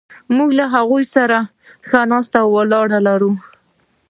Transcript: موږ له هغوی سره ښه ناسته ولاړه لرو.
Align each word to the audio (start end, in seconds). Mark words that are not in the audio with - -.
موږ 0.35 0.49
له 0.59 0.65
هغوی 0.73 1.03
سره 1.15 1.37
ښه 1.87 1.99
ناسته 2.11 2.39
ولاړه 2.53 2.99
لرو. 3.07 3.31